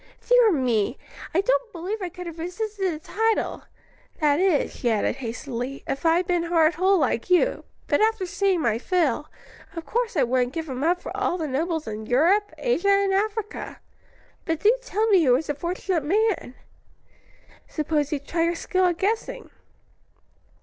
"Dear 0.27 0.51
me! 0.51 0.97
I 1.31 1.41
don't 1.41 1.71
believe 1.71 2.01
I 2.01 2.09
could 2.09 2.25
have 2.25 2.39
resisted 2.39 2.91
the 2.91 2.97
title. 2.99 3.65
That 4.19 4.39
is," 4.39 4.75
she 4.77 4.89
added, 4.89 5.17
hastily, 5.17 5.83
"if 5.85 6.07
I'd 6.07 6.25
been 6.25 6.41
heart 6.45 6.73
whole 6.73 6.97
like 6.97 7.29
you: 7.29 7.65
but 7.85 8.01
after 8.01 8.25
seeing 8.25 8.61
my 8.61 8.79
Phil, 8.79 9.29
of 9.75 9.85
course 9.85 10.17
I 10.17 10.23
wouldn't 10.23 10.53
give 10.53 10.67
him 10.67 10.83
up 10.83 11.01
for 11.01 11.15
all 11.15 11.37
the 11.37 11.45
nobles 11.47 11.87
in 11.87 12.07
Europe, 12.07 12.51
Asia, 12.57 12.89
and 12.89 13.13
Africa. 13.13 13.79
But 14.43 14.61
do 14.61 14.75
tell 14.81 15.05
me 15.09 15.23
who 15.23 15.35
is 15.35 15.45
the 15.45 15.53
fortunate 15.53 16.03
man?" 16.03 16.55
"Suppose 17.67 18.11
you 18.11 18.17
try 18.17 18.41
your 18.45 18.55
skill 18.55 18.85
at 18.85 18.97
guessing." 18.97 19.51